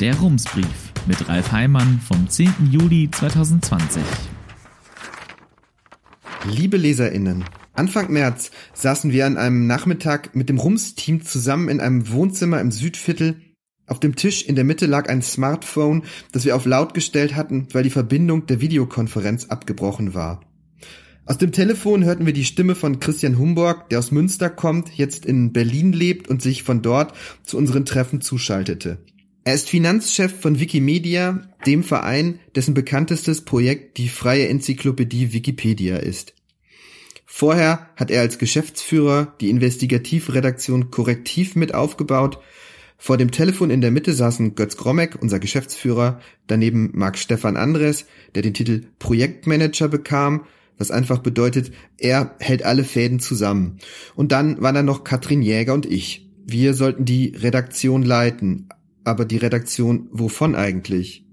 Der 0.00 0.18
Rumsbrief 0.18 0.94
mit 1.06 1.28
Ralf 1.28 1.52
Heimann 1.52 2.00
vom 2.00 2.26
10. 2.26 2.70
Juli 2.70 3.10
2020. 3.10 4.02
Liebe 6.50 6.78
Leserinnen, 6.78 7.44
Anfang 7.74 8.10
März 8.10 8.50
saßen 8.72 9.12
wir 9.12 9.26
an 9.26 9.36
einem 9.36 9.66
Nachmittag 9.66 10.34
mit 10.34 10.48
dem 10.48 10.58
Rums-Team 10.58 11.22
zusammen 11.22 11.68
in 11.68 11.80
einem 11.80 12.10
Wohnzimmer 12.10 12.62
im 12.62 12.70
Südviertel. 12.70 13.42
Auf 13.86 14.00
dem 14.00 14.16
Tisch 14.16 14.42
in 14.42 14.54
der 14.54 14.64
Mitte 14.64 14.86
lag 14.86 15.06
ein 15.06 15.20
Smartphone, 15.20 16.04
das 16.32 16.46
wir 16.46 16.56
auf 16.56 16.64
laut 16.64 16.94
gestellt 16.94 17.36
hatten, 17.36 17.68
weil 17.72 17.82
die 17.82 17.90
Verbindung 17.90 18.46
der 18.46 18.62
Videokonferenz 18.62 19.48
abgebrochen 19.50 20.14
war. 20.14 20.40
Aus 21.26 21.36
dem 21.36 21.52
Telefon 21.52 22.04
hörten 22.04 22.24
wir 22.24 22.32
die 22.32 22.46
Stimme 22.46 22.74
von 22.74 23.00
Christian 23.00 23.38
Humborg, 23.38 23.90
der 23.90 23.98
aus 23.98 24.12
Münster 24.12 24.48
kommt, 24.48 24.96
jetzt 24.96 25.26
in 25.26 25.52
Berlin 25.52 25.92
lebt 25.92 26.28
und 26.28 26.40
sich 26.40 26.62
von 26.62 26.80
dort 26.80 27.12
zu 27.42 27.58
unseren 27.58 27.84
Treffen 27.84 28.22
zuschaltete. 28.22 29.04
Er 29.50 29.54
ist 29.54 29.68
Finanzchef 29.68 30.32
von 30.40 30.60
Wikimedia, 30.60 31.42
dem 31.66 31.82
Verein, 31.82 32.38
dessen 32.54 32.72
bekanntestes 32.72 33.44
Projekt 33.44 33.98
die 33.98 34.08
freie 34.08 34.46
Enzyklopädie 34.46 35.32
Wikipedia 35.32 35.96
ist. 35.96 36.34
Vorher 37.26 37.90
hat 37.96 38.12
er 38.12 38.20
als 38.20 38.38
Geschäftsführer 38.38 39.34
die 39.40 39.50
Investigativredaktion 39.50 40.92
Korrektiv 40.92 41.56
mit 41.56 41.74
aufgebaut. 41.74 42.38
Vor 42.96 43.16
dem 43.16 43.32
Telefon 43.32 43.70
in 43.70 43.80
der 43.80 43.90
Mitte 43.90 44.14
saßen 44.14 44.54
Götz 44.54 44.76
Gromek, 44.76 45.20
unser 45.20 45.40
Geschäftsführer, 45.40 46.20
daneben 46.46 46.92
Marc 46.94 47.18
Stefan 47.18 47.56
Andres, 47.56 48.06
der 48.36 48.42
den 48.42 48.54
Titel 48.54 48.84
Projektmanager 49.00 49.88
bekam, 49.88 50.46
was 50.78 50.92
einfach 50.92 51.18
bedeutet, 51.18 51.72
er 51.98 52.36
hält 52.38 52.62
alle 52.62 52.84
Fäden 52.84 53.18
zusammen. 53.18 53.80
Und 54.14 54.30
dann 54.30 54.62
waren 54.62 54.76
da 54.76 54.84
noch 54.84 55.02
Katrin 55.02 55.42
Jäger 55.42 55.74
und 55.74 55.86
ich. 55.86 56.30
Wir 56.46 56.74
sollten 56.74 57.04
die 57.04 57.34
Redaktion 57.36 58.04
leiten, 58.04 58.68
aber 59.10 59.24
die 59.24 59.36
Redaktion 59.36 60.08
wovon 60.12 60.54
eigentlich? 60.54 61.26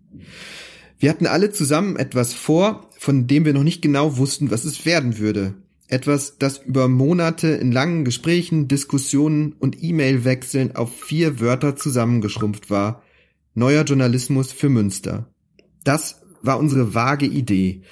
Wir 0.99 1.09
hatten 1.09 1.27
alle 1.27 1.51
zusammen 1.51 1.95
etwas 1.95 2.33
vor, 2.33 2.89
von 2.97 3.27
dem 3.27 3.45
wir 3.45 3.53
noch 3.53 3.63
nicht 3.63 3.81
genau 3.81 4.17
wussten, 4.17 4.49
was 4.49 4.65
es 4.65 4.85
werden 4.85 5.19
würde. 5.19 5.53
Etwas, 5.87 6.37
das 6.37 6.57
über 6.57 6.87
Monate 6.87 7.47
in 7.49 7.71
langen 7.71 8.03
Gesprächen, 8.03 8.67
Diskussionen 8.67 9.53
und 9.53 9.81
E-Mail-Wechseln 9.81 10.75
auf 10.75 10.93
vier 10.93 11.39
Wörter 11.39 11.75
zusammengeschrumpft 11.75 12.69
war. 12.69 13.03
Neuer 13.53 13.83
Journalismus 13.83 14.51
für 14.51 14.69
Münster. 14.69 15.29
Das 15.83 16.21
war 16.41 16.59
unsere 16.59 16.93
vage 16.93 17.25
Idee. 17.25 17.83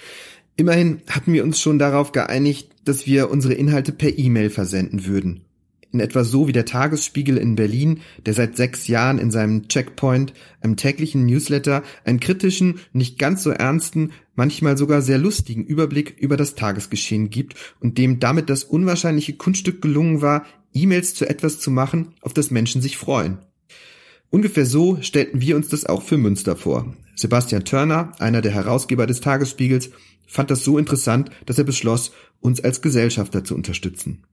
Immerhin 0.58 1.02
hatten 1.10 1.32
wir 1.32 1.44
uns 1.44 1.62
schon 1.62 1.80
darauf 1.80 2.12
geeinigt, 2.12 2.70
dass 2.84 3.06
wir 3.06 3.30
unsere 3.30 3.54
Inhalte 3.54 3.92
per 3.92 4.18
E-Mail 4.18 4.50
versenden 4.50 5.06
würden 5.06 5.45
in 5.96 6.02
etwa 6.02 6.24
so 6.24 6.48
wie 6.48 6.52
der 6.52 6.66
Tagesspiegel 6.66 7.38
in 7.38 7.56
Berlin, 7.56 8.02
der 8.26 8.34
seit 8.34 8.56
sechs 8.56 8.88
Jahren 8.88 9.18
in 9.18 9.32
seinem 9.32 9.68
Checkpoint, 9.68 10.34
einem 10.62 10.76
täglichen 10.76 11.26
Newsletter, 11.26 11.84
einen 12.04 12.20
kritischen, 12.20 12.80
nicht 12.94 13.18
ganz 13.18 13.44
so 13.44 13.50
ernsten, 13.50 14.12
manchmal 14.36 14.78
sogar 14.78 15.02
sehr 15.02 15.18
lustigen 15.18 15.64
Überblick 15.64 16.16
über 16.20 16.38
das 16.38 16.56
Tagesgeschehen 16.56 17.30
gibt 17.30 17.56
und 17.80 17.98
dem 17.98 18.20
damit 18.20 18.50
das 18.50 18.64
unwahrscheinliche 18.64 19.34
Kunststück 19.34 19.82
gelungen 19.82 20.22
war, 20.22 20.46
E-Mails 20.74 21.16
zu 21.16 21.28
etwas 21.28 21.60
zu 21.60 21.72
machen, 21.72 22.14
auf 22.22 22.34
das 22.34 22.52
Menschen 22.52 22.82
sich 22.82 22.98
freuen. 22.98 23.40
Ungefähr 24.30 24.66
so 24.66 24.98
stellten 25.02 25.40
wir 25.40 25.56
uns 25.56 25.70
das 25.70 25.86
auch 25.86 26.02
für 26.02 26.18
Münster 26.18 26.58
vor. 26.58 26.94
Sebastian 27.16 27.64
Turner, 27.64 28.12
einer 28.20 28.42
der 28.42 28.52
Herausgeber 28.52 29.08
des 29.08 29.22
Tagesspiegels, 29.22 29.92
fand 30.28 30.52
das 30.52 30.66
so 30.66 30.78
interessant, 30.78 31.30
dass 31.46 31.58
er 31.58 31.64
beschloss, 31.64 32.12
uns 32.42 32.62
als 32.62 32.82
Gesellschafter 32.82 33.44
zu 33.44 33.56
unterstützen. 33.56 34.24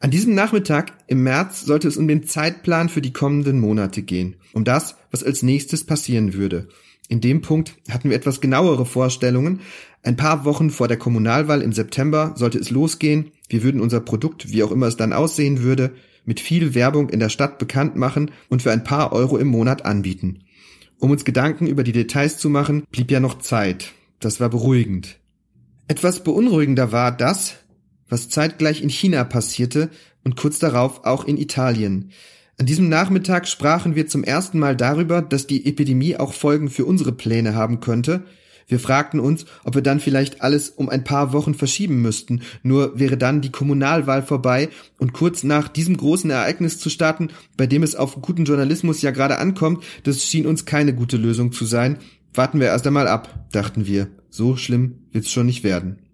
An 0.00 0.10
diesem 0.10 0.34
Nachmittag 0.34 0.92
im 1.06 1.22
März 1.22 1.62
sollte 1.62 1.88
es 1.88 1.96
um 1.96 2.08
den 2.08 2.24
Zeitplan 2.24 2.88
für 2.88 3.00
die 3.00 3.12
kommenden 3.12 3.60
Monate 3.60 4.02
gehen, 4.02 4.36
um 4.52 4.64
das, 4.64 4.96
was 5.10 5.24
als 5.24 5.42
nächstes 5.42 5.84
passieren 5.84 6.34
würde. 6.34 6.68
In 7.08 7.20
dem 7.20 7.40
Punkt 7.40 7.76
hatten 7.88 8.10
wir 8.10 8.16
etwas 8.16 8.40
genauere 8.40 8.84
Vorstellungen. 8.84 9.60
Ein 10.02 10.16
paar 10.16 10.44
Wochen 10.44 10.70
vor 10.70 10.88
der 10.88 10.96
Kommunalwahl 10.96 11.62
im 11.62 11.72
September 11.72 12.34
sollte 12.36 12.58
es 12.58 12.70
losgehen. 12.70 13.32
Wir 13.48 13.62
würden 13.62 13.80
unser 13.80 14.00
Produkt, 14.00 14.50
wie 14.50 14.62
auch 14.62 14.72
immer 14.72 14.86
es 14.86 14.96
dann 14.96 15.12
aussehen 15.12 15.62
würde, 15.62 15.92
mit 16.24 16.40
viel 16.40 16.74
Werbung 16.74 17.08
in 17.08 17.20
der 17.20 17.28
Stadt 17.28 17.58
bekannt 17.58 17.96
machen 17.96 18.32
und 18.48 18.62
für 18.62 18.72
ein 18.72 18.84
paar 18.84 19.12
Euro 19.12 19.38
im 19.38 19.48
Monat 19.48 19.84
anbieten. 19.84 20.40
Um 20.98 21.10
uns 21.10 21.24
Gedanken 21.24 21.66
über 21.66 21.84
die 21.84 21.92
Details 21.92 22.38
zu 22.38 22.50
machen, 22.50 22.84
blieb 22.90 23.10
ja 23.10 23.20
noch 23.20 23.38
Zeit. 23.38 23.92
Das 24.18 24.40
war 24.40 24.48
beruhigend. 24.48 25.18
Etwas 25.88 26.24
beunruhigender 26.24 26.90
war 26.90 27.12
das, 27.12 27.56
was 28.08 28.28
zeitgleich 28.28 28.82
in 28.82 28.88
China 28.88 29.24
passierte 29.24 29.90
und 30.24 30.36
kurz 30.36 30.58
darauf 30.58 31.04
auch 31.04 31.24
in 31.24 31.36
Italien. 31.36 32.10
An 32.58 32.66
diesem 32.66 32.88
Nachmittag 32.88 33.46
sprachen 33.46 33.94
wir 33.94 34.06
zum 34.06 34.24
ersten 34.24 34.58
Mal 34.58 34.76
darüber, 34.76 35.20
dass 35.20 35.46
die 35.46 35.66
Epidemie 35.66 36.16
auch 36.16 36.32
Folgen 36.32 36.70
für 36.70 36.86
unsere 36.86 37.12
Pläne 37.12 37.54
haben 37.54 37.80
könnte. 37.80 38.24
Wir 38.66 38.80
fragten 38.80 39.20
uns, 39.20 39.44
ob 39.62 39.74
wir 39.74 39.82
dann 39.82 40.00
vielleicht 40.00 40.42
alles 40.42 40.70
um 40.70 40.88
ein 40.88 41.04
paar 41.04 41.32
Wochen 41.32 41.54
verschieben 41.54 42.02
müssten, 42.02 42.40
nur 42.62 42.98
wäre 42.98 43.16
dann 43.16 43.40
die 43.40 43.52
Kommunalwahl 43.52 44.22
vorbei 44.22 44.70
und 44.98 45.12
kurz 45.12 45.44
nach 45.44 45.68
diesem 45.68 45.96
großen 45.96 46.30
Ereignis 46.30 46.78
zu 46.78 46.90
starten, 46.90 47.28
bei 47.56 47.66
dem 47.66 47.82
es 47.82 47.94
auf 47.94 48.20
guten 48.22 48.44
Journalismus 48.44 49.02
ja 49.02 49.12
gerade 49.12 49.38
ankommt, 49.38 49.84
das 50.02 50.24
schien 50.24 50.46
uns 50.46 50.64
keine 50.64 50.94
gute 50.94 51.16
Lösung 51.16 51.52
zu 51.52 51.64
sein. 51.64 51.98
Warten 52.34 52.58
wir 52.58 52.66
erst 52.66 52.86
einmal 52.86 53.06
ab, 53.06 53.46
dachten 53.52 53.86
wir. 53.86 54.08
So 54.30 54.56
schlimm 54.56 55.06
wird's 55.12 55.30
schon 55.30 55.46
nicht 55.46 55.62
werden. 55.62 56.05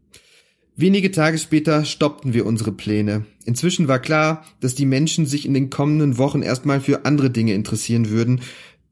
Wenige 0.75 1.11
Tage 1.11 1.37
später 1.37 1.85
stoppten 1.85 2.33
wir 2.33 2.47
unsere 2.47 2.73
Pläne. 2.73 3.27
Inzwischen 3.45 3.89
war 3.89 3.99
klar, 3.99 4.45
dass 4.61 4.75
die 4.75 4.87
Menschen 4.87 5.27
sich 5.27 5.45
in 5.45 5.53
den 5.53 5.69
kommenden 5.69 6.17
Wochen 6.17 6.41
erstmal 6.41 6.81
für 6.81 7.05
andere 7.05 7.31
Dinge 7.31 7.53
interessieren 7.53 8.09
würden, 8.09 8.41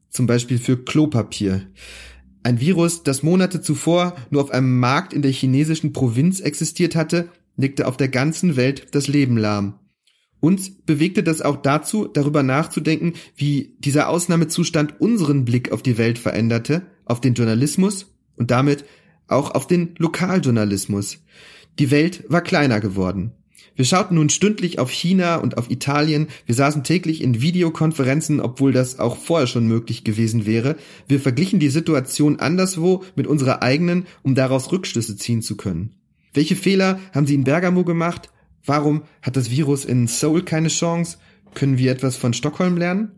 zum 0.09 0.27
Beispiel 0.27 0.59
für 0.59 0.77
Klopapier. 0.77 1.67
Ein 2.43 2.59
Virus, 2.59 3.01
das 3.01 3.23
Monate 3.23 3.61
zuvor 3.61 4.15
nur 4.29 4.43
auf 4.43 4.51
einem 4.51 4.79
Markt 4.79 5.13
in 5.13 5.23
der 5.23 5.31
chinesischen 5.31 5.91
Provinz 5.91 6.39
existiert 6.39 6.95
hatte, 6.95 7.29
legte 7.57 7.87
auf 7.87 7.97
der 7.97 8.09
ganzen 8.09 8.55
Welt 8.55 8.87
das 8.91 9.07
Leben 9.07 9.37
lahm. 9.37 9.79
Uns 10.39 10.71
bewegte 10.71 11.23
das 11.23 11.41
auch 11.41 11.57
dazu, 11.57 12.07
darüber 12.07 12.43
nachzudenken, 12.43 13.13
wie 13.35 13.75
dieser 13.79 14.09
Ausnahmezustand 14.09 14.99
unseren 14.99 15.45
Blick 15.45 15.71
auf 15.71 15.81
die 15.83 15.97
Welt 15.97 16.19
veränderte, 16.19 16.83
auf 17.05 17.21
den 17.21 17.33
Journalismus 17.33 18.07
und 18.35 18.51
damit 18.51 18.85
auch 19.27 19.51
auf 19.51 19.67
den 19.67 19.95
Lokaljournalismus. 19.97 21.19
Die 21.79 21.91
Welt 21.91 22.23
war 22.27 22.41
kleiner 22.41 22.79
geworden. 22.79 23.31
Wir 23.75 23.85
schauten 23.85 24.15
nun 24.15 24.29
stündlich 24.29 24.79
auf 24.79 24.91
China 24.91 25.37
und 25.37 25.57
auf 25.57 25.71
Italien, 25.71 26.27
wir 26.45 26.55
saßen 26.55 26.83
täglich 26.83 27.21
in 27.21 27.41
Videokonferenzen, 27.41 28.41
obwohl 28.41 28.73
das 28.73 28.99
auch 28.99 29.17
vorher 29.17 29.47
schon 29.47 29.65
möglich 29.65 30.03
gewesen 30.03 30.45
wäre, 30.45 30.75
wir 31.07 31.19
verglichen 31.19 31.59
die 31.59 31.69
Situation 31.69 32.39
anderswo 32.39 33.03
mit 33.15 33.27
unserer 33.27 33.63
eigenen, 33.63 34.05
um 34.23 34.35
daraus 34.35 34.71
Rückschlüsse 34.71 35.15
ziehen 35.15 35.41
zu 35.41 35.55
können. 35.55 35.95
Welche 36.33 36.55
Fehler 36.55 36.99
haben 37.13 37.27
sie 37.27 37.35
in 37.35 37.43
Bergamo 37.43 37.83
gemacht? 37.83 38.29
Warum 38.65 39.03
hat 39.21 39.35
das 39.35 39.49
Virus 39.49 39.85
in 39.85 40.07
Seoul 40.07 40.43
keine 40.43 40.67
Chance? 40.67 41.17
Können 41.53 41.77
wir 41.77 41.91
etwas 41.91 42.17
von 42.17 42.33
Stockholm 42.33 42.77
lernen? 42.77 43.11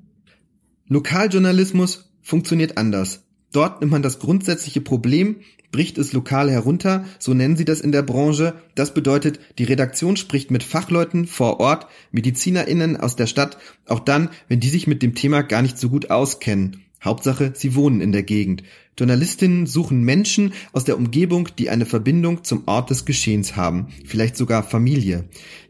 Lokaljournalismus 0.87 2.11
funktioniert 2.21 2.77
anders. 2.77 3.23
Dort 3.51 3.81
nimmt 3.81 3.91
man 3.91 4.01
das 4.01 4.19
grundsätzliche 4.19 4.81
Problem, 4.81 5.37
bricht 5.73 5.97
es 5.97 6.13
lokal 6.13 6.49
herunter, 6.49 7.03
so 7.19 7.33
nennen 7.33 7.57
sie 7.57 7.65
das 7.65 7.81
in 7.81 7.91
der 7.91 8.03
Branche. 8.03 8.53
Das 8.75 8.93
bedeutet, 8.93 9.41
die 9.57 9.65
Redaktion 9.65 10.15
spricht 10.15 10.51
mit 10.51 10.63
Fachleuten 10.63 11.27
vor 11.27 11.59
Ort, 11.59 11.87
MedizinerInnen 12.13 12.95
aus 12.95 13.17
der 13.17 13.27
Stadt, 13.27 13.57
auch 13.85 13.99
dann, 13.99 14.29
wenn 14.47 14.61
die 14.61 14.69
sich 14.69 14.87
mit 14.87 15.03
dem 15.03 15.15
Thema 15.15 15.41
gar 15.41 15.61
nicht 15.61 15.77
so 15.77 15.89
gut 15.89 16.09
auskennen. 16.09 16.85
Hauptsache, 17.03 17.51
sie 17.53 17.75
wohnen 17.75 17.99
in 17.99 18.13
der 18.13 18.23
Gegend. 18.23 18.63
Journalistinnen 18.97 19.65
suchen 19.65 20.03
Menschen 20.03 20.53
aus 20.71 20.85
der 20.85 20.95
Umgebung, 20.97 21.49
die 21.57 21.69
eine 21.69 21.85
Verbindung 21.85 22.43
zum 22.43 22.63
Ort 22.67 22.91
des 22.91 23.05
Geschehens 23.05 23.55
haben, 23.55 23.87
vielleicht 24.05 24.37
sogar 24.37 24.63
Familie. 24.63 25.25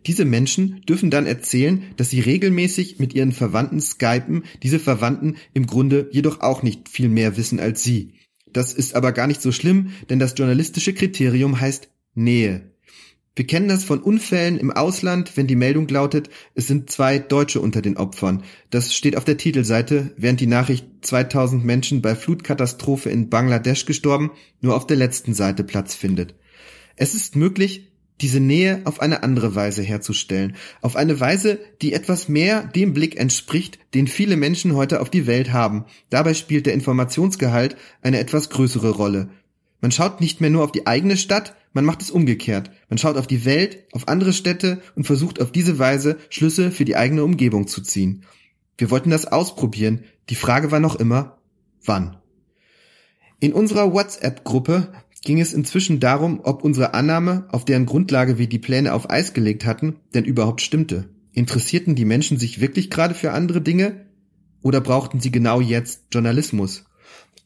Diese 0.06 0.25
Menschen 0.25 0.81
dürfen 0.88 1.09
dann 1.09 1.25
erzählen, 1.25 1.84
dass 1.96 2.09
sie 2.09 2.19
regelmäßig 2.19 3.00
mit 3.00 3.16
ihren 3.16 3.31
Verwandten 3.31 3.80
skypen, 3.80 4.44
diese 4.62 4.80
Verwandten 4.80 5.38
im 5.53 5.66
Grunde 5.66 6.10
jedoch 6.12 6.42
auch 6.42 6.62
nicht 6.62 6.89
viel 6.89 7.07
mehr 7.07 7.38
wissen 7.38 7.62
als 7.62 7.83
sie. 7.83 8.12
Das 8.53 8.73
ist 8.73 8.95
aber 8.95 9.11
gar 9.11 9.27
nicht 9.27 9.41
so 9.41 9.51
schlimm, 9.51 9.91
denn 10.09 10.19
das 10.19 10.35
journalistische 10.38 10.94
Kriterium 10.94 11.59
heißt 11.59 11.89
Nähe. 12.15 12.73
Wir 13.35 13.47
kennen 13.47 13.67
das 13.67 13.83
von 13.83 14.00
Unfällen 14.00 14.59
im 14.59 14.69
Ausland, 14.69 15.35
wenn 15.35 15.47
die 15.47 15.55
Meldung 15.55 15.88
lautet, 15.88 16.29
es 16.53 16.67
sind 16.67 16.91
zwei 16.91 17.17
Deutsche 17.17 17.61
unter 17.61 17.81
den 17.81 17.97
Opfern. 17.97 18.44
Das 18.69 18.94
steht 18.94 19.17
auf 19.17 19.25
der 19.25 19.38
Titelseite, 19.38 20.13
während 20.17 20.39
die 20.39 20.45
Nachricht 20.45 20.85
2000 21.01 21.65
Menschen 21.65 22.03
bei 22.03 22.13
Flutkatastrophe 22.13 23.09
in 23.09 23.29
Bangladesch 23.29 23.85
gestorben 23.85 24.31
nur 24.61 24.75
auf 24.75 24.85
der 24.85 24.97
letzten 24.97 25.33
Seite 25.33 25.63
Platz 25.63 25.95
findet. 25.95 26.35
Es 26.95 27.15
ist 27.15 27.35
möglich, 27.35 27.91
diese 28.21 28.39
Nähe 28.39 28.81
auf 28.86 29.01
eine 29.01 29.24
andere 29.24 29.56
Weise 29.56 29.81
herzustellen, 29.81 30.56
auf 30.81 30.95
eine 30.95 31.19
Weise, 31.19 31.60
die 31.81 31.94
etwas 31.94 32.30
mehr 32.30 32.63
dem 32.63 32.94
Blick 32.94 33.19
entspricht, 33.19 33.80
den 33.94 34.07
viele 34.07 34.38
Menschen 34.38 34.75
heute 34.75 35.01
auf 35.01 35.10
die 35.10 35.27
Welt 35.27 35.51
haben. 35.51 35.86
Dabei 36.10 36.33
spielt 36.33 36.65
der 36.65 36.74
Informationsgehalt 36.74 37.75
eine 38.01 38.19
etwas 38.19 38.50
größere 38.50 38.92
Rolle. 38.92 39.30
Man 39.81 39.92
schaut 39.92 40.21
nicht 40.21 40.39
mehr 40.39 40.50
nur 40.50 40.63
auf 40.63 40.71
die 40.71 40.88
eigene 40.88 41.18
Stadt, 41.18 41.56
man 41.74 41.86
macht 41.86 42.01
es 42.04 42.12
umgekehrt. 42.12 42.69
Man 42.88 43.00
schaut 43.00 43.18
auf 43.18 43.27
die 43.27 43.45
Welt, 43.45 43.83
auf 43.92 44.07
andere 44.07 44.31
Städte 44.31 44.81
und 44.95 45.06
versucht 45.06 45.42
auf 45.42 45.51
diese 45.51 45.80
Weise 45.80 46.18
Schlüsse 46.30 46.71
für 46.71 46.86
die 46.86 46.95
eigene 46.95 47.24
Umgebung 47.24 47.68
zu 47.68 47.81
ziehen. 47.81 48.25
Wir 48.77 48.92
wollten 48.92 49.10
das 49.10 49.25
ausprobieren. 49.25 50.04
Die 50.30 50.36
Frage 50.36 50.71
war 50.71 50.80
noch 50.80 50.95
immer, 50.95 51.39
wann. 51.83 52.18
In 53.39 53.54
unserer 53.54 53.92
WhatsApp-Gruppe 53.92 54.94
ging 55.24 55.40
es 55.40 55.54
inzwischen 55.54 56.00
darum, 56.00 56.42
ob 56.44 56.64
unsere 56.64 56.94
Annahme, 56.94 57.46
auf 57.50 57.66
deren 57.66 57.86
Grundlage 57.86 58.38
wir 58.38 58.48
die 58.48 58.60
Pläne 58.60 58.94
auf 58.94 59.10
Eis 59.10 59.34
gelegt 59.34 59.66
hatten, 59.66 59.96
denn 60.14 60.25
überhaupt 60.25 60.62
stimmte. 60.62 61.10
Interessierten 61.31 61.96
die 61.96 62.06
Menschen 62.06 62.38
sich 62.38 62.62
wirklich 62.62 62.90
gerade 62.90 63.16
für 63.16 63.31
andere 63.31 63.62
Dinge? 63.62 64.06
Oder 64.62 64.81
brauchten 64.81 65.20
sie 65.20 65.31
genau 65.31 65.60
jetzt 65.62 66.04
Journalismus? 66.12 66.86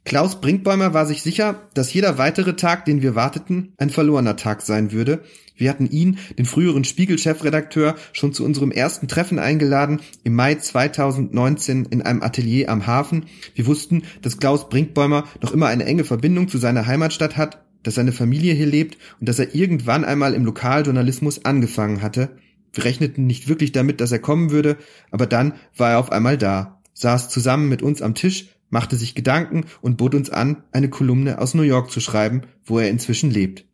Klaus 0.07 0.39
Brinkbäumer 0.39 0.93
war 0.93 1.05
sich 1.05 1.21
sicher, 1.21 1.67
dass 1.73 1.93
jeder 1.93 2.17
weitere 2.17 2.55
Tag, 2.55 2.85
den 2.85 3.01
wir 3.01 3.15
warteten, 3.15 3.73
ein 3.77 3.89
verlorener 3.89 4.37
Tag 4.37 4.61
sein 4.61 4.93
würde. 4.93 5.21
Wir 5.57 5.69
hatten 5.69 5.89
ihn, 5.89 6.17
den 6.37 6.45
früheren 6.45 6.85
Spiegel-Chefredakteur, 6.85 7.95
schon 8.13 8.31
zu 8.31 8.45
unserem 8.45 8.71
ersten 8.71 9.09
Treffen 9.09 9.37
eingeladen, 9.37 9.99
im 10.23 10.33
Mai 10.33 10.55
2019 10.55 11.85
in 11.85 12.03
einem 12.03 12.23
Atelier 12.23 12.69
am 12.69 12.87
Hafen. 12.87 13.25
Wir 13.53 13.65
wussten, 13.65 14.03
dass 14.21 14.37
Klaus 14.37 14.69
Brinkbäumer 14.69 15.25
noch 15.41 15.51
immer 15.51 15.67
eine 15.67 15.83
enge 15.83 16.05
Verbindung 16.05 16.47
zu 16.47 16.57
seiner 16.57 16.87
Heimatstadt 16.87 17.35
hat, 17.35 17.66
dass 17.83 17.95
seine 17.95 18.11
Familie 18.11 18.53
hier 18.53 18.65
lebt 18.65 18.97
und 19.19 19.29
dass 19.29 19.39
er 19.39 19.55
irgendwann 19.55 20.05
einmal 20.05 20.33
im 20.33 20.45
Lokaljournalismus 20.45 21.45
angefangen 21.45 22.01
hatte. 22.01 22.37
Wir 22.73 22.85
rechneten 22.85 23.25
nicht 23.25 23.47
wirklich 23.47 23.71
damit, 23.71 24.01
dass 24.01 24.11
er 24.11 24.19
kommen 24.19 24.51
würde, 24.51 24.77
aber 25.11 25.25
dann 25.25 25.53
war 25.75 25.91
er 25.91 25.99
auf 25.99 26.11
einmal 26.11 26.37
da, 26.37 26.81
saß 26.93 27.29
zusammen 27.29 27.69
mit 27.69 27.81
uns 27.81 28.01
am 28.01 28.15
Tisch 28.15 28.49
machte 28.69 28.95
sich 28.95 29.15
Gedanken 29.15 29.65
und 29.81 29.97
bot 29.97 30.15
uns 30.15 30.29
an, 30.29 30.63
eine 30.71 30.89
Kolumne 30.89 31.39
aus 31.39 31.53
New 31.53 31.63
York 31.63 31.91
zu 31.91 31.99
schreiben, 31.99 32.43
wo 32.65 32.79
er 32.79 32.89
inzwischen 32.89 33.31
lebt. 33.31 33.65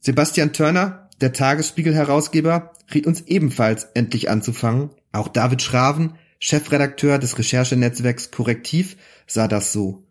Sebastian 0.00 0.52
Turner, 0.52 1.08
der 1.20 1.32
Tagesspiegel-Herausgeber, 1.32 2.72
riet 2.94 3.06
uns 3.06 3.22
ebenfalls 3.22 3.84
endlich 3.94 4.30
anzufangen. 4.30 4.90
Auch 5.12 5.28
David 5.28 5.62
Schraven, 5.62 6.14
Chefredakteur 6.38 7.18
des 7.18 7.38
Recherchenetzwerks 7.38 8.30
Korrektiv, 8.30 8.96
sah 9.26 9.48
das 9.48 9.72
so. 9.72 10.04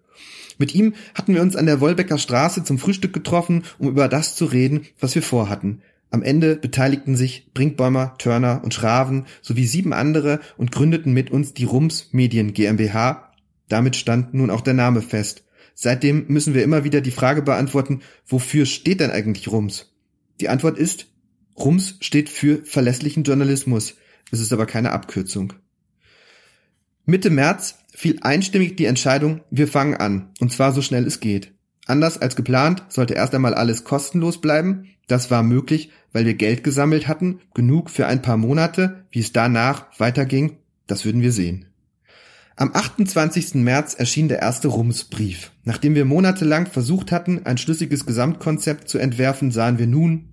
Mit 0.57 0.74
ihm 0.74 0.94
hatten 1.13 1.33
wir 1.33 1.42
uns 1.42 1.56
an 1.56 1.65
der 1.65 1.80
Wolbecker 1.80 2.18
Straße 2.18 2.63
zum 2.63 2.80
Frühstück 2.80 3.13
getroffen, 3.13 3.63
um 3.77 3.88
über 3.88 4.07
das 4.07 4.36
zu 4.36 4.45
reden, 4.45 4.81
was 5.00 5.15
wir 5.15 5.21
vorhatten. 5.21 5.81
Am 6.09 6.24
Ende 6.24 6.56
beteiligten 6.56 7.15
sich 7.15 7.51
Brinkbäumer, 7.54 8.15
Turner 8.18 8.62
und 8.63 8.74
Schraven 8.74 9.25
sowie 9.42 9.65
sieben 9.65 9.94
andere 9.94 10.39
und 10.57 10.71
gründeten 10.71 11.13
mit 11.13 11.31
uns 11.31 11.54
die 11.54 11.65
Rums 11.65 12.09
Medien 12.12 12.54
GmbH, 12.54 13.33
damit 13.68 13.95
stand 13.95 14.33
nun 14.33 14.50
auch 14.50 14.62
der 14.62 14.74
Name 14.74 15.01
fest. 15.01 15.44
Seitdem 15.75 16.25
müssen 16.27 16.54
wir 16.54 16.63
immer 16.63 16.83
wieder 16.83 17.01
die 17.01 17.12
Frage 17.12 17.42
beantworten, 17.42 18.01
wofür 18.25 18.65
steht 18.65 19.01
denn 19.01 19.12
eigentlich 19.12 19.50
Rums? 19.50 19.94
Die 20.39 20.50
Antwort 20.50 20.77
ist, 20.77 21.07
Rums 21.57 21.98
steht 22.01 22.30
für 22.30 22.63
verlässlichen 22.63 23.24
Journalismus. 23.24 23.95
Es 24.31 24.39
ist 24.39 24.54
aber 24.54 24.65
keine 24.65 24.92
Abkürzung. 24.92 25.54
Mitte 27.09 27.30
März 27.30 27.75
fiel 27.95 28.18
einstimmig 28.19 28.75
die 28.75 28.83
Entscheidung, 28.83 29.39
wir 29.50 29.69
fangen 29.69 29.95
an, 29.95 30.33
und 30.42 30.51
zwar 30.51 30.74
so 30.74 30.81
schnell 30.81 31.07
es 31.07 31.21
geht. 31.21 31.54
Anders 31.86 32.18
als 32.18 32.36
geplant 32.36 32.83
sollte 32.89 33.13
erst 33.13 33.33
einmal 33.33 33.54
alles 33.54 33.86
kostenlos 33.86 34.42
bleiben. 34.42 34.89
Das 35.07 35.31
war 35.31 35.42
möglich, 35.42 35.89
weil 36.12 36.25
wir 36.25 36.33
Geld 36.33 36.65
gesammelt 36.65 37.07
hatten, 37.07 37.39
genug 37.54 37.89
für 37.89 38.07
ein 38.07 38.21
paar 38.21 38.36
Monate. 38.36 39.06
Wie 39.09 39.21
es 39.21 39.31
danach 39.31 39.86
weiterging, 39.98 40.57
das 40.86 41.06
würden 41.06 41.21
wir 41.21 41.31
sehen. 41.31 41.68
Am 42.57 42.71
28. 42.74 43.56
März 43.56 43.94
erschien 43.94 44.27
der 44.27 44.39
erste 44.39 44.68
Rumsbrief. 44.68 45.54
Nachdem 45.63 45.95
wir 45.95 46.04
monatelang 46.04 46.65
versucht 46.65 47.13
hatten, 47.13 47.45
ein 47.45 47.57
schlüssiges 47.57 48.06
Gesamtkonzept 48.06 48.89
zu 48.89 48.98
entwerfen, 48.98 49.51
sahen 49.51 49.80
wir 49.80 49.88
nun, 49.88 50.27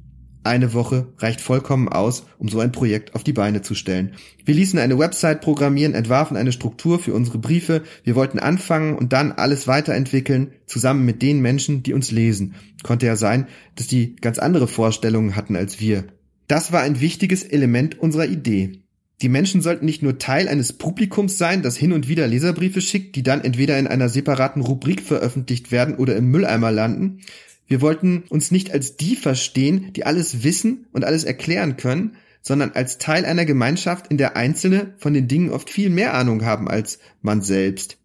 eine 0.44 0.74
Woche 0.74 1.06
reicht 1.18 1.40
vollkommen 1.40 1.88
aus, 1.88 2.24
um 2.38 2.48
so 2.48 2.60
ein 2.60 2.72
Projekt 2.72 3.14
auf 3.14 3.24
die 3.24 3.32
Beine 3.32 3.62
zu 3.62 3.74
stellen. 3.74 4.12
Wir 4.44 4.54
ließen 4.54 4.78
eine 4.78 4.98
Website 4.98 5.40
programmieren, 5.40 5.94
entwarfen 5.94 6.36
eine 6.36 6.52
Struktur 6.52 6.98
für 6.98 7.14
unsere 7.14 7.38
Briefe. 7.38 7.82
Wir 8.04 8.14
wollten 8.14 8.38
anfangen 8.38 8.96
und 8.96 9.12
dann 9.12 9.32
alles 9.32 9.66
weiterentwickeln, 9.66 10.52
zusammen 10.66 11.04
mit 11.04 11.22
den 11.22 11.40
Menschen, 11.40 11.82
die 11.82 11.94
uns 11.94 12.10
lesen. 12.10 12.54
Konnte 12.82 13.06
ja 13.06 13.16
sein, 13.16 13.46
dass 13.76 13.86
die 13.86 14.16
ganz 14.16 14.38
andere 14.38 14.68
Vorstellungen 14.68 15.34
hatten 15.34 15.56
als 15.56 15.80
wir. 15.80 16.04
Das 16.46 16.72
war 16.72 16.82
ein 16.82 17.00
wichtiges 17.00 17.42
Element 17.42 17.98
unserer 17.98 18.26
Idee. 18.26 18.84
Die 19.22 19.28
Menschen 19.28 19.62
sollten 19.62 19.86
nicht 19.86 20.02
nur 20.02 20.18
Teil 20.18 20.48
eines 20.48 20.72
Publikums 20.72 21.38
sein, 21.38 21.62
das 21.62 21.76
hin 21.76 21.92
und 21.92 22.08
wieder 22.08 22.26
Leserbriefe 22.26 22.80
schickt, 22.80 23.16
die 23.16 23.22
dann 23.22 23.42
entweder 23.42 23.78
in 23.78 23.86
einer 23.86 24.08
separaten 24.08 24.60
Rubrik 24.60 25.00
veröffentlicht 25.00 25.72
werden 25.72 25.94
oder 25.94 26.16
im 26.16 26.30
Mülleimer 26.30 26.72
landen. 26.72 27.20
Wir 27.66 27.80
wollten 27.80 28.24
uns 28.28 28.50
nicht 28.50 28.70
als 28.70 28.96
die 28.96 29.16
verstehen, 29.16 29.92
die 29.94 30.04
alles 30.04 30.44
wissen 30.44 30.86
und 30.92 31.04
alles 31.04 31.24
erklären 31.24 31.76
können, 31.76 32.16
sondern 32.42 32.72
als 32.72 32.98
Teil 32.98 33.24
einer 33.24 33.46
Gemeinschaft, 33.46 34.08
in 34.08 34.18
der 34.18 34.36
Einzelne 34.36 34.94
von 34.98 35.14
den 35.14 35.28
Dingen 35.28 35.50
oft 35.50 35.70
viel 35.70 35.88
mehr 35.88 36.14
Ahnung 36.14 36.44
haben 36.44 36.68
als 36.68 36.98
man 37.22 37.40
selbst. 37.40 37.96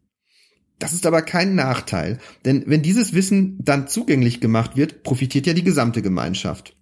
Das 0.79 0.93
ist 0.93 1.05
aber 1.05 1.21
kein 1.21 1.55
Nachteil, 1.55 2.19
denn 2.45 2.63
wenn 2.65 2.81
dieses 2.81 3.13
Wissen 3.13 3.57
dann 3.61 3.89
zugänglich 3.89 4.39
gemacht 4.39 4.77
wird, 4.77 5.03
profitiert 5.03 5.45
ja 5.45 5.53
die 5.53 5.65
gesamte 5.65 6.01
Gemeinschaft. 6.01 6.73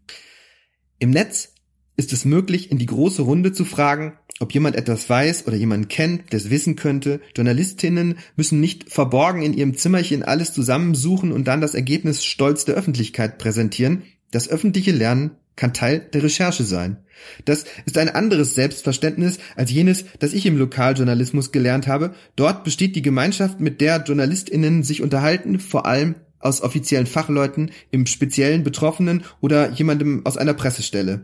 Im 1.00 1.10
Netz 1.10 1.56
ist 1.96 2.14
es 2.14 2.26
möglich, 2.26 2.70
in 2.70 2.78
die 2.78 2.86
große 2.86 3.24
Runde 3.24 3.54
zu 3.54 3.66
fragen, 3.66 4.14
ob 4.40 4.54
jemand 4.54 4.76
etwas 4.76 5.10
weiß 5.10 5.48
oder 5.48 5.56
jemand 5.56 5.90
kennt, 5.90 6.32
der 6.32 6.38
es 6.38 6.50
wissen 6.50 6.76
könnte. 6.76 7.22
Journalistinnen 7.36 8.20
müssen 8.36 8.60
nicht 8.60 8.92
verborgen 8.92 9.42
in 9.42 9.54
ihrem 9.54 9.76
Zimmerchen 9.76 10.24
alles 10.24 10.54
zusammensuchen 10.54 11.32
und 11.32 11.48
dann 11.48 11.62
das 11.62 11.76
Ergebnis 11.76 12.24
stolz 12.24 12.66
der 12.66 12.76
Öffentlichkeit 12.76 13.38
präsentieren. 13.38 14.04
Das 14.32 14.50
öffentliche 14.50 14.92
Lernen 14.92 15.32
kann 15.56 15.74
Teil 15.74 16.00
der 16.14 16.24
Recherche 16.24 16.64
sein. 16.64 16.98
Das 17.46 17.66
ist 17.86 17.98
ein 17.98 18.10
anderes 18.10 18.54
Selbstverständnis 18.54 19.40
als 19.56 19.72
jenes, 19.72 20.06
das 20.20 20.34
ich 20.34 20.46
im 20.46 20.58
Lokaljournalismus 20.58 21.52
gelernt 21.52 21.88
habe. 21.88 22.14
Dort 22.36 22.64
besteht 22.64 22.96
die 22.96 23.02
Gemeinschaft, 23.02 23.60
mit 23.60 23.82
der 23.82 24.04
Journalistinnen 24.04 24.84
sich 24.84 25.02
unterhalten, 25.02 25.60
vor 25.60 25.88
allem 25.88 26.16
aus 26.40 26.62
offiziellen 26.62 27.08
Fachleuten, 27.08 27.72
im 27.90 28.06
speziellen 28.06 28.64
Betroffenen 28.64 29.24
oder 29.42 29.72
jemandem 29.72 30.24
aus 30.26 30.38
einer 30.38 30.54
Pressestelle. 30.54 31.24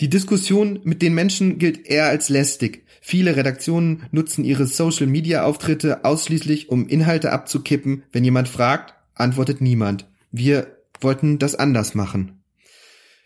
Die 0.00 0.08
Diskussion 0.08 0.80
mit 0.82 1.02
den 1.02 1.14
Menschen 1.14 1.58
gilt 1.58 1.86
eher 1.86 2.06
als 2.06 2.30
lästig. 2.30 2.86
Viele 3.02 3.36
Redaktionen 3.36 4.04
nutzen 4.12 4.44
ihre 4.44 4.66
Social-Media-Auftritte 4.66 6.06
ausschließlich, 6.06 6.70
um 6.70 6.88
Inhalte 6.88 7.32
abzukippen. 7.32 8.04
Wenn 8.10 8.24
jemand 8.24 8.48
fragt, 8.48 8.94
antwortet 9.14 9.60
niemand. 9.60 10.06
Wir 10.32 10.78
wollten 11.02 11.38
das 11.38 11.54
anders 11.54 11.94
machen. 11.94 12.40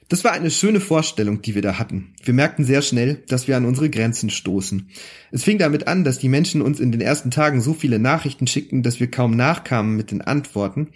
Das 0.08 0.24
war 0.24 0.32
eine 0.32 0.50
schöne 0.50 0.80
Vorstellung, 0.80 1.42
die 1.42 1.54
wir 1.54 1.62
da 1.62 1.78
hatten. 1.78 2.14
Wir 2.22 2.34
merkten 2.34 2.64
sehr 2.64 2.82
schnell, 2.82 3.22
dass 3.28 3.48
wir 3.48 3.56
an 3.56 3.64
unsere 3.64 3.88
Grenzen 3.88 4.28
stoßen. 4.28 4.90
Es 5.30 5.44
fing 5.44 5.58
damit 5.58 5.86
an, 5.86 6.04
dass 6.04 6.18
die 6.18 6.28
Menschen 6.28 6.60
uns 6.60 6.78
in 6.80 6.92
den 6.92 7.00
ersten 7.00 7.30
Tagen 7.30 7.62
so 7.62 7.72
viele 7.72 7.98
Nachrichten 7.98 8.46
schickten, 8.46 8.82
dass 8.82 9.00
wir 9.00 9.10
kaum 9.10 9.36
nachkamen 9.36 9.96
mit 9.96 10.10
den 10.10 10.22
Antworten. 10.22 10.88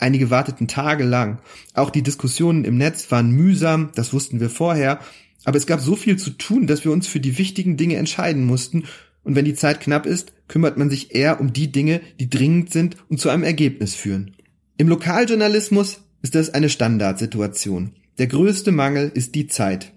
Einige 0.00 0.30
warteten 0.30 0.66
tagelang. 0.66 1.40
Auch 1.74 1.90
die 1.90 2.02
Diskussionen 2.02 2.64
im 2.64 2.78
Netz 2.78 3.10
waren 3.10 3.30
mühsam, 3.30 3.90
das 3.94 4.12
wussten 4.12 4.40
wir 4.40 4.50
vorher. 4.50 5.00
Aber 5.44 5.58
es 5.58 5.66
gab 5.66 5.80
so 5.80 5.94
viel 5.94 6.16
zu 6.16 6.30
tun, 6.30 6.66
dass 6.66 6.84
wir 6.84 6.92
uns 6.92 7.06
für 7.06 7.20
die 7.20 7.38
wichtigen 7.38 7.76
Dinge 7.76 7.96
entscheiden 7.96 8.44
mussten. 8.44 8.84
Und 9.22 9.36
wenn 9.36 9.44
die 9.44 9.54
Zeit 9.54 9.80
knapp 9.80 10.06
ist, 10.06 10.32
kümmert 10.48 10.78
man 10.78 10.90
sich 10.90 11.14
eher 11.14 11.40
um 11.40 11.52
die 11.52 11.70
Dinge, 11.70 12.00
die 12.18 12.30
dringend 12.30 12.72
sind 12.72 12.96
und 13.08 13.20
zu 13.20 13.28
einem 13.28 13.42
Ergebnis 13.42 13.94
führen. 13.94 14.34
Im 14.78 14.88
Lokaljournalismus 14.88 16.00
ist 16.22 16.34
das 16.34 16.50
eine 16.50 16.70
Standardsituation. 16.70 17.92
Der 18.18 18.26
größte 18.26 18.72
Mangel 18.72 19.10
ist 19.14 19.34
die 19.34 19.46
Zeit. 19.46 19.92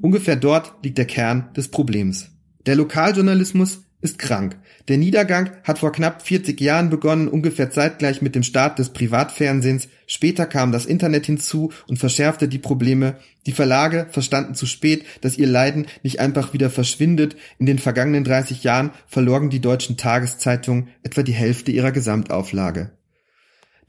Ungefähr 0.00 0.36
dort 0.36 0.74
liegt 0.84 0.98
der 0.98 1.06
Kern 1.06 1.48
des 1.56 1.68
Problems. 1.68 2.30
Der 2.66 2.76
Lokaljournalismus 2.76 3.82
ist 4.00 4.18
krank. 4.18 4.56
Der 4.86 4.96
Niedergang 4.96 5.50
hat 5.64 5.80
vor 5.80 5.92
knapp 5.92 6.22
40 6.22 6.60
Jahren 6.60 6.88
begonnen, 6.88 7.28
ungefähr 7.28 7.70
zeitgleich 7.70 8.22
mit 8.22 8.34
dem 8.34 8.42
Start 8.42 8.78
des 8.78 8.90
Privatfernsehens. 8.90 9.88
Später 10.06 10.46
kam 10.46 10.70
das 10.70 10.86
Internet 10.86 11.26
hinzu 11.26 11.72
und 11.88 11.98
verschärfte 11.98 12.48
die 12.48 12.58
Probleme. 12.58 13.16
Die 13.46 13.52
Verlage 13.52 14.06
verstanden 14.10 14.54
zu 14.54 14.66
spät, 14.66 15.04
dass 15.20 15.36
ihr 15.36 15.48
Leiden 15.48 15.86
nicht 16.02 16.20
einfach 16.20 16.52
wieder 16.52 16.70
verschwindet. 16.70 17.36
In 17.58 17.66
den 17.66 17.78
vergangenen 17.78 18.24
30 18.24 18.62
Jahren 18.62 18.90
verloren 19.06 19.50
die 19.50 19.60
deutschen 19.60 19.96
Tageszeitungen 19.96 20.88
etwa 21.02 21.22
die 21.22 21.32
Hälfte 21.32 21.72
ihrer 21.72 21.92
Gesamtauflage. 21.92 22.92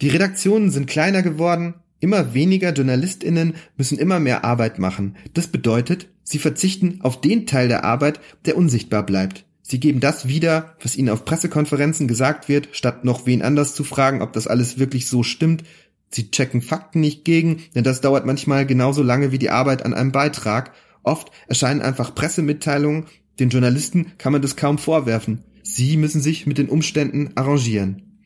Die 0.02 0.10
Redaktionen 0.10 0.72
sind 0.72 0.88
kleiner 0.88 1.22
geworden, 1.22 1.76
Immer 2.02 2.34
weniger 2.34 2.72
Journalistinnen 2.72 3.56
müssen 3.76 3.98
immer 3.98 4.20
mehr 4.20 4.46
Arbeit 4.46 4.80
machen. 4.80 5.18
Das 5.34 5.48
bedeutet, 5.48 6.08
sie 6.24 6.40
verzichten 6.40 7.00
auf 7.02 7.20
den 7.20 7.46
Teil 7.46 7.68
der 7.68 7.84
Arbeit, 7.84 8.22
der 8.46 8.56
unsichtbar 8.56 9.06
bleibt. 9.06 9.46
Sie 9.70 9.80
geben 9.80 10.00
das 10.00 10.28
wieder, 10.28 10.76
was 10.82 10.96
ihnen 10.96 11.10
auf 11.10 11.26
Pressekonferenzen 11.26 12.08
gesagt 12.08 12.50
wird, 12.50 12.70
statt 12.72 13.06
noch 13.06 13.28
wen 13.28 13.44
anders 13.44 13.76
zu 13.76 13.84
fragen, 13.84 14.24
ob 14.24 14.34
das 14.34 14.48
alles 14.48 14.80
wirklich 14.80 15.08
so 15.08 15.22
stimmt. 15.22 15.64
Sie 16.10 16.32
checken 16.32 16.64
Fakten 16.64 17.02
nicht 17.02 17.24
gegen, 17.24 17.62
denn 17.76 17.84
das 17.84 18.02
dauert 18.02 18.26
manchmal 18.26 18.66
genauso 18.66 19.04
lange 19.04 19.32
wie 19.32 19.38
die 19.38 19.52
Arbeit 19.52 19.86
an 19.86 19.94
einem 19.94 20.12
Beitrag. 20.12 20.74
Oft 21.04 21.30
erscheinen 21.48 21.84
einfach 21.84 22.16
Pressemitteilungen, 22.16 23.06
den 23.40 23.50
Journalisten 23.50 24.14
kann 24.18 24.34
man 24.34 24.42
das 24.42 24.56
kaum 24.56 24.80
vorwerfen. 24.80 25.44
Sie 25.62 25.98
müssen 25.98 26.20
sich 26.20 26.48
mit 26.48 26.58
den 26.58 26.70
Umständen 26.70 27.34
arrangieren. 27.36 28.24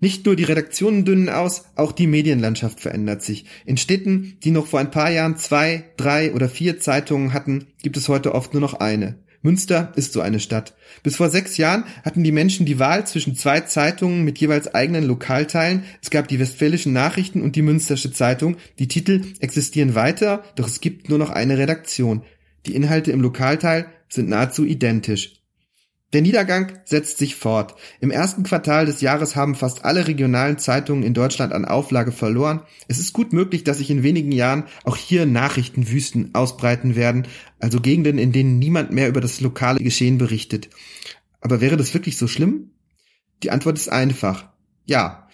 Nicht 0.00 0.24
nur 0.24 0.36
die 0.36 0.44
Redaktionen 0.44 1.04
dünnen 1.04 1.28
aus, 1.28 1.66
auch 1.74 1.92
die 1.92 2.06
Medienlandschaft 2.06 2.80
verändert 2.80 3.20
sich. 3.20 3.44
In 3.66 3.76
Städten, 3.76 4.38
die 4.42 4.52
noch 4.52 4.66
vor 4.66 4.80
ein 4.80 4.90
paar 4.90 5.10
Jahren 5.10 5.36
zwei, 5.36 5.84
drei 5.98 6.32
oder 6.32 6.48
vier 6.48 6.80
Zeitungen 6.80 7.34
hatten, 7.34 7.66
gibt 7.82 7.98
es 7.98 8.08
heute 8.08 8.34
oft 8.34 8.54
nur 8.54 8.62
noch 8.62 8.74
eine. 8.74 9.18
Münster 9.42 9.92
ist 9.96 10.12
so 10.12 10.20
eine 10.20 10.40
Stadt. 10.40 10.74
Bis 11.02 11.16
vor 11.16 11.30
sechs 11.30 11.56
Jahren 11.56 11.84
hatten 12.04 12.24
die 12.24 12.32
Menschen 12.32 12.66
die 12.66 12.78
Wahl 12.78 13.06
zwischen 13.06 13.36
zwei 13.36 13.60
Zeitungen 13.60 14.24
mit 14.24 14.38
jeweils 14.38 14.74
eigenen 14.74 15.04
Lokalteilen. 15.04 15.84
Es 16.02 16.10
gab 16.10 16.28
die 16.28 16.38
Westfälischen 16.38 16.92
Nachrichten 16.92 17.42
und 17.42 17.56
die 17.56 17.62
Münstersche 17.62 18.12
Zeitung. 18.12 18.56
Die 18.78 18.88
Titel 18.88 19.22
existieren 19.40 19.94
weiter, 19.94 20.44
doch 20.56 20.66
es 20.66 20.80
gibt 20.80 21.08
nur 21.08 21.18
noch 21.18 21.30
eine 21.30 21.58
Redaktion. 21.58 22.22
Die 22.66 22.74
Inhalte 22.74 23.12
im 23.12 23.20
Lokalteil 23.20 23.86
sind 24.08 24.28
nahezu 24.28 24.64
identisch. 24.64 25.35
Der 26.12 26.22
Niedergang 26.22 26.78
setzt 26.84 27.18
sich 27.18 27.34
fort. 27.34 27.74
Im 28.00 28.12
ersten 28.12 28.44
Quartal 28.44 28.86
des 28.86 29.00
Jahres 29.00 29.34
haben 29.34 29.56
fast 29.56 29.84
alle 29.84 30.06
regionalen 30.06 30.56
Zeitungen 30.56 31.02
in 31.02 31.14
Deutschland 31.14 31.52
an 31.52 31.64
Auflage 31.64 32.12
verloren. 32.12 32.62
Es 32.86 33.00
ist 33.00 33.12
gut 33.12 33.32
möglich, 33.32 33.64
dass 33.64 33.78
sich 33.78 33.90
in 33.90 34.04
wenigen 34.04 34.30
Jahren 34.30 34.64
auch 34.84 34.96
hier 34.96 35.26
Nachrichtenwüsten 35.26 36.32
ausbreiten 36.34 36.94
werden, 36.94 37.26
also 37.58 37.80
Gegenden, 37.80 38.18
in 38.18 38.30
denen 38.30 38.60
niemand 38.60 38.92
mehr 38.92 39.08
über 39.08 39.20
das 39.20 39.40
lokale 39.40 39.80
Geschehen 39.80 40.16
berichtet. 40.16 40.70
Aber 41.40 41.60
wäre 41.60 41.76
das 41.76 41.92
wirklich 41.92 42.16
so 42.16 42.28
schlimm? 42.28 42.70
Die 43.42 43.50
Antwort 43.50 43.76
ist 43.76 43.88
einfach. 43.88 44.48
Ja. 44.84 45.28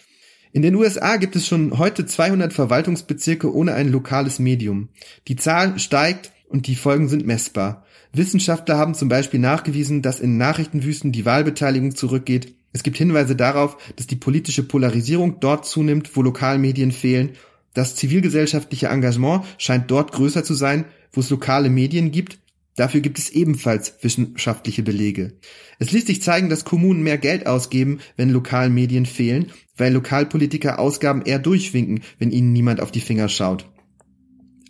In 0.52 0.62
den 0.62 0.74
USA 0.74 1.16
gibt 1.16 1.36
es 1.36 1.46
schon 1.46 1.78
heute 1.78 2.06
200 2.06 2.52
Verwaltungsbezirke 2.52 3.54
ohne 3.54 3.74
ein 3.74 3.88
lokales 3.88 4.38
Medium. 4.38 4.88
Die 5.28 5.36
Zahl 5.36 5.78
steigt 5.78 6.31
und 6.52 6.66
die 6.66 6.76
Folgen 6.76 7.08
sind 7.08 7.26
messbar. 7.26 7.84
Wissenschaftler 8.12 8.76
haben 8.76 8.94
zum 8.94 9.08
Beispiel 9.08 9.40
nachgewiesen, 9.40 10.02
dass 10.02 10.20
in 10.20 10.36
Nachrichtenwüsten 10.36 11.12
die 11.12 11.24
Wahlbeteiligung 11.24 11.94
zurückgeht. 11.94 12.54
Es 12.72 12.82
gibt 12.82 12.98
Hinweise 12.98 13.36
darauf, 13.36 13.78
dass 13.96 14.06
die 14.06 14.16
politische 14.16 14.62
Polarisierung 14.62 15.40
dort 15.40 15.66
zunimmt, 15.66 16.14
wo 16.14 16.22
Lokalmedien 16.22 16.92
fehlen. 16.92 17.30
Das 17.74 17.96
zivilgesellschaftliche 17.96 18.88
Engagement 18.88 19.44
scheint 19.56 19.90
dort 19.90 20.12
größer 20.12 20.44
zu 20.44 20.54
sein, 20.54 20.84
wo 21.12 21.20
es 21.20 21.30
lokale 21.30 21.70
Medien 21.70 22.10
gibt. 22.10 22.38
Dafür 22.76 23.00
gibt 23.00 23.18
es 23.18 23.30
ebenfalls 23.30 23.94
wissenschaftliche 24.02 24.82
Belege. 24.82 25.34
Es 25.78 25.92
ließ 25.92 26.06
sich 26.06 26.22
zeigen, 26.22 26.48
dass 26.48 26.64
Kommunen 26.64 27.02
mehr 27.02 27.18
Geld 27.18 27.46
ausgeben, 27.46 28.00
wenn 28.16 28.30
lokalen 28.30 28.72
Medien 28.72 29.04
fehlen, 29.04 29.52
weil 29.76 29.92
Lokalpolitiker 29.92 30.78
Ausgaben 30.78 31.22
eher 31.22 31.38
durchwinken, 31.38 32.00
wenn 32.18 32.30
ihnen 32.30 32.52
niemand 32.52 32.80
auf 32.80 32.90
die 32.90 33.00
Finger 33.00 33.28
schaut. 33.28 33.66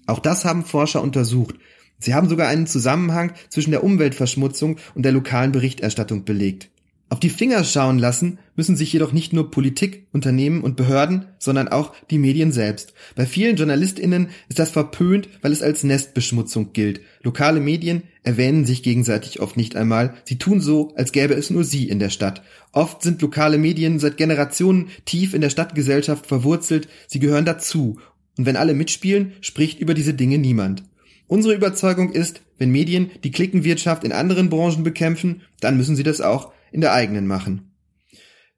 Auch 0.07 0.19
das 0.19 0.45
haben 0.45 0.65
Forscher 0.65 1.03
untersucht. 1.03 1.57
Sie 1.99 2.15
haben 2.15 2.29
sogar 2.29 2.49
einen 2.49 2.67
Zusammenhang 2.67 3.33
zwischen 3.49 3.71
der 3.71 3.85
Umweltverschmutzung 3.85 4.79
und 4.95 5.05
der 5.05 5.13
lokalen 5.13 5.53
Berichterstattung 5.53 6.25
belegt. 6.25 6.69
Auf 7.13 7.21
die 7.21 7.29
Finger 7.29 7.63
schauen 7.63 7.99
lassen 7.99 8.39
müssen 8.57 8.75
sich 8.75 8.91
jedoch 8.91 9.13
nicht 9.13 9.35
nur 9.35 9.51
Politik, 9.51 10.07
Unternehmen 10.13 10.63
und 10.63 10.77
Behörden, 10.77 11.27
sondern 11.39 11.69
auch 11.69 11.93
die 12.11 12.17
Medien 12.17 12.53
selbst. 12.53 12.95
Bei 13.15 13.27
vielen 13.27 13.57
JournalistInnen 13.57 14.31
ist 14.49 14.59
das 14.59 14.71
verpönt, 14.71 15.29
weil 15.43 15.53
es 15.53 15.63
als 15.63 15.85
Nestbeschmutzung 15.85 16.73
gilt. 16.73 17.03
Lokale 17.23 17.61
Medien 17.61 18.05
erwähnen 18.23 18.65
sich 18.65 18.83
gegenseitig 18.83 19.41
oft 19.41 19.59
nicht 19.59 19.77
einmal. 19.77 20.15
Sie 20.25 20.39
tun 20.39 20.63
so, 20.63 20.95
als 20.97 21.13
gäbe 21.13 21.35
es 21.35 21.51
nur 21.51 21.65
sie 21.65 21.87
in 21.87 21.99
der 21.99 22.09
Stadt. 22.09 22.43
Oft 22.73 23.03
sind 23.03 23.21
lokale 23.21 23.59
Medien 23.59 23.99
seit 23.99 24.17
Generationen 24.17 24.89
tief 25.05 25.35
in 25.35 25.43
der 25.43 25.51
Stadtgesellschaft 25.51 26.27
verwurzelt. 26.27 26.89
Sie 27.09 27.21
gehören 27.21 27.45
dazu. 27.45 27.99
Und 28.39 28.47
wenn 28.47 28.57
alle 28.57 28.75
mitspielen, 28.75 29.33
spricht 29.41 29.81
über 29.81 29.95
diese 29.95 30.15
Dinge 30.15 30.39
niemand. 30.39 30.85
Unsere 31.27 31.55
Überzeugung 31.55 32.13
ist, 32.13 32.43
wenn 32.59 32.71
Medien 32.71 33.11
die 33.25 33.31
Klickenwirtschaft 33.31 34.05
in 34.05 34.13
anderen 34.13 34.51
Branchen 34.51 34.83
bekämpfen, 34.85 35.43
dann 35.61 35.77
müssen 35.77 35.97
sie 35.97 36.03
das 36.03 36.21
auch 36.21 36.53
in 36.71 36.81
der 36.81 36.93
eigenen 36.93 37.27
machen. 37.27 37.73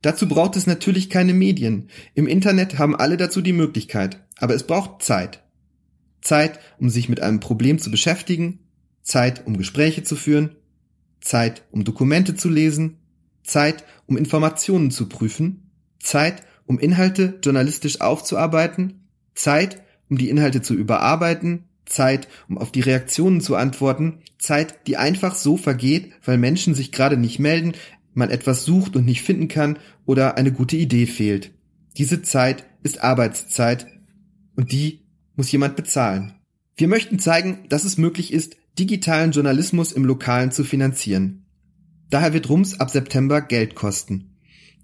Dazu 0.03 0.29
braucht 0.29 0.57
es 0.57 0.67
natürlich 0.67 1.09
keine 1.09 1.33
Medien. 1.33 1.89
Im 2.15 2.27
Internet 2.27 2.79
haben 2.79 2.95
alle 2.95 3.17
dazu 3.17 3.41
die 3.41 3.53
Möglichkeit, 3.53 4.21
aber 4.37 4.55
es 4.55 4.65
braucht 4.65 5.03
Zeit. 5.03 5.43
Zeit, 6.21 6.59
um 6.79 6.91
sich 6.91 7.09
mit 7.09 7.21
einem 7.21 7.41
Problem 7.41 7.79
zu 7.79 7.91
beschäftigen, 7.91 8.61
Zeit, 9.03 9.47
um 9.47 9.57
Gespräche 9.57 10.03
zu 10.03 10.17
führen, 10.17 10.57
Zeit, 11.21 11.63
um 11.71 11.85
Dokumente 11.85 12.35
zu 12.35 12.51
lesen, 12.51 12.99
Zeit, 13.45 13.85
um 14.07 14.17
Informationen 14.17 14.91
zu 14.91 15.09
prüfen, 15.09 15.71
Zeit, 16.01 16.43
um 16.67 16.79
Inhalte 16.79 17.39
journalistisch 17.43 18.01
aufzuarbeiten, 18.01 19.04
Zeit, 19.35 19.83
um 20.09 20.19
die 20.19 20.31
Inhalte 20.31 20.63
zu 20.63 20.75
überarbeiten, 20.75 21.65
Zeit, 21.87 22.29
um 22.49 22.59
auf 22.59 22.73
die 22.73 22.81
Reaktionen 22.81 23.41
zu 23.41 23.57
antworten, 23.57 24.21
Zeit, 24.39 24.87
die 24.87 24.97
einfach 24.97 25.35
so 25.35 25.57
vergeht, 25.57 26.13
weil 26.25 26.39
Menschen 26.39 26.75
sich 26.75 26.93
gerade 26.93 27.17
nicht 27.17 27.39
melden, 27.39 27.73
man 28.15 28.31
etwas 28.31 28.65
sucht 28.65 28.97
und 28.97 29.05
nicht 29.05 29.23
finden 29.23 29.49
kann 29.49 29.79
oder 30.07 30.37
eine 30.37 30.53
gute 30.53 30.77
Idee 30.77 31.07
fehlt. 31.07 31.53
Diese 31.97 32.23
Zeit 32.23 32.67
ist 32.83 33.03
Arbeitszeit 33.03 33.87
und 34.57 34.73
die 34.73 35.01
muss 35.37 35.51
jemand 35.51 35.77
bezahlen. 35.77 36.35
Wir 36.77 36.89
möchten 36.89 37.19
zeigen, 37.19 37.67
dass 37.69 37.85
es 37.85 37.99
möglich 37.99 38.33
ist, 38.33 38.57
digitalen 38.79 39.33
Journalismus 39.33 39.93
im 39.93 40.05
Lokalen 40.05 40.51
zu 40.51 40.65
finanzieren. 40.65 41.47
Daher 42.11 42.33
wird 42.33 42.49
Rums 42.49 42.81
ab 42.81 42.91
September 42.91 43.41
Geld 43.41 43.75
kosten. 43.75 44.37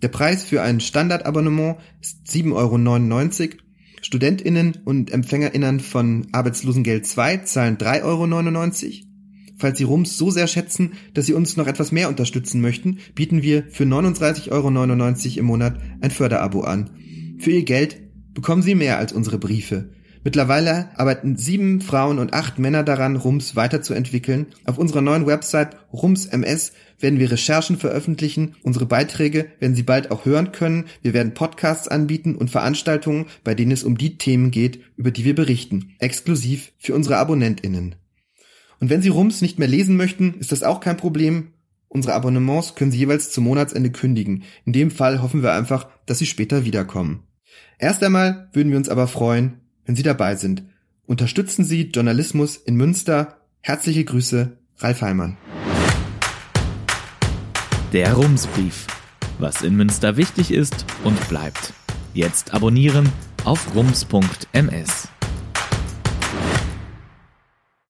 Der 0.02 0.08
Preis 0.08 0.44
für 0.44 0.62
ein 0.62 0.80
Standardabonnement 0.80 1.78
ist 2.00 2.26
7,99 2.28 2.52
Euro 2.54 3.69
StudentInnen 4.10 4.78
und 4.84 5.12
EmpfängerInnen 5.12 5.78
von 5.78 6.26
Arbeitslosengeld 6.32 7.06
2 7.06 7.36
zahlen 7.38 7.78
3,99 7.78 8.84
Euro. 8.84 9.06
Falls 9.56 9.78
Sie 9.78 9.84
Rums 9.84 10.18
so 10.18 10.30
sehr 10.30 10.48
schätzen, 10.48 10.94
dass 11.14 11.26
Sie 11.26 11.32
uns 11.32 11.56
noch 11.56 11.68
etwas 11.68 11.92
mehr 11.92 12.08
unterstützen 12.08 12.60
möchten, 12.60 12.98
bieten 13.14 13.42
wir 13.42 13.66
für 13.70 13.84
39,99 13.84 14.50
Euro 14.50 15.38
im 15.38 15.44
Monat 15.44 15.78
ein 16.00 16.10
Förderabo 16.10 16.62
an. 16.62 16.90
Für 17.38 17.52
Ihr 17.52 17.64
Geld 17.64 18.00
bekommen 18.34 18.62
Sie 18.62 18.74
mehr 18.74 18.98
als 18.98 19.12
unsere 19.12 19.38
Briefe. 19.38 19.90
Mittlerweile 20.22 20.90
arbeiten 20.98 21.36
sieben 21.36 21.80
Frauen 21.80 22.18
und 22.18 22.34
acht 22.34 22.58
Männer 22.58 22.82
daran, 22.82 23.16
Rums 23.16 23.56
weiterzuentwickeln. 23.56 24.46
Auf 24.66 24.76
unserer 24.76 25.00
neuen 25.00 25.26
Website 25.26 25.76
Rums 25.94 26.26
MS 26.26 26.72
werden 26.98 27.18
wir 27.18 27.30
Recherchen 27.30 27.78
veröffentlichen. 27.78 28.54
Unsere 28.62 28.84
Beiträge 28.84 29.46
werden 29.60 29.74
Sie 29.74 29.82
bald 29.82 30.10
auch 30.10 30.26
hören 30.26 30.52
können. 30.52 30.86
Wir 31.00 31.14
werden 31.14 31.32
Podcasts 31.32 31.88
anbieten 31.88 32.34
und 32.34 32.50
Veranstaltungen, 32.50 33.26
bei 33.44 33.54
denen 33.54 33.72
es 33.72 33.82
um 33.82 33.96
die 33.96 34.18
Themen 34.18 34.50
geht, 34.50 34.80
über 34.96 35.10
die 35.10 35.24
wir 35.24 35.34
berichten. 35.34 35.94
Exklusiv 35.98 36.72
für 36.76 36.94
unsere 36.94 37.16
AbonnentInnen. 37.16 37.94
Und 38.78 38.90
wenn 38.90 39.00
Sie 39.00 39.08
Rums 39.08 39.40
nicht 39.40 39.58
mehr 39.58 39.68
lesen 39.68 39.96
möchten, 39.96 40.34
ist 40.38 40.52
das 40.52 40.62
auch 40.62 40.80
kein 40.80 40.98
Problem. 40.98 41.52
Unsere 41.88 42.14
Abonnements 42.14 42.74
können 42.74 42.92
Sie 42.92 42.98
jeweils 42.98 43.30
zum 43.30 43.44
Monatsende 43.44 43.90
kündigen. 43.90 44.42
In 44.66 44.74
dem 44.74 44.90
Fall 44.90 45.22
hoffen 45.22 45.42
wir 45.42 45.54
einfach, 45.54 45.88
dass 46.04 46.18
Sie 46.18 46.26
später 46.26 46.66
wiederkommen. 46.66 47.22
Erst 47.78 48.02
einmal 48.02 48.50
würden 48.52 48.70
wir 48.70 48.76
uns 48.76 48.90
aber 48.90 49.08
freuen, 49.08 49.60
wenn 49.84 49.96
Sie 49.96 50.02
dabei 50.02 50.36
sind. 50.36 50.62
Unterstützen 51.06 51.64
Sie 51.64 51.90
Journalismus 51.90 52.56
in 52.56 52.76
Münster. 52.76 53.38
Herzliche 53.60 54.04
Grüße, 54.04 54.56
Ralf 54.78 55.02
Heimann. 55.02 55.36
Der 57.92 58.14
Rumsbrief. 58.14 58.86
Was 59.38 59.62
in 59.62 59.74
Münster 59.74 60.16
wichtig 60.16 60.52
ist 60.52 60.84
und 61.02 61.28
bleibt. 61.28 61.72
Jetzt 62.14 62.54
abonnieren 62.54 63.08
auf 63.44 63.74
rums.ms. 63.74 65.08